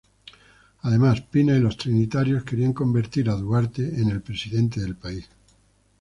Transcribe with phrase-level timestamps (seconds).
[0.81, 5.29] Además, Pina y los trinitarios querían convertir a Duarte en el presidente del país.